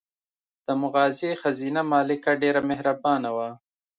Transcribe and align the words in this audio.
د 0.65 0.67
مغازې 0.81 1.31
ښځینه 1.41 1.81
مالکه 1.91 2.31
ډېره 2.43 2.61
مهربانه 2.69 3.29
وه. 3.35 3.49